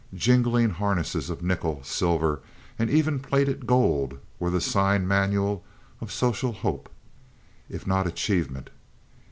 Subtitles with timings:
[0.15, 2.39] Jingling harnesses of nickel, silver,
[2.79, 5.63] and even plated gold were the sign manual
[5.99, 6.89] of social hope,
[7.69, 8.71] if not of achievement.